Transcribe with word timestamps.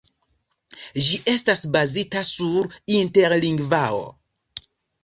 Ĝi 1.07 1.19
estas 1.33 1.61
bazita 1.77 2.25
sur 2.31 2.71
Interlingvao. 2.97 4.03